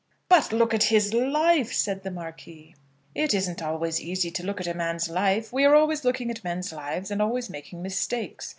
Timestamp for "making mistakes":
7.51-8.49